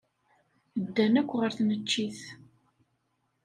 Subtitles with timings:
[0.85, 2.19] Ddan akk ɣer tneččit.